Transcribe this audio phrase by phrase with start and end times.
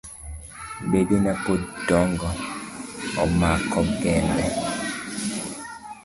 [0.91, 2.29] Bedena pod dongo
[3.23, 4.45] amako gembe.